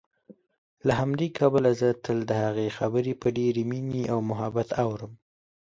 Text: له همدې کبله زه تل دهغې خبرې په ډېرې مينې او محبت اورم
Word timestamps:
له 0.87 0.93
همدې 1.01 1.27
کبله 1.39 1.71
زه 1.79 1.89
تل 2.05 2.17
دهغې 2.31 2.67
خبرې 2.77 3.13
په 3.21 3.27
ډېرې 3.37 3.63
مينې 3.71 4.03
او 4.13 4.19
محبت 4.29 4.69
اورم 4.83 5.13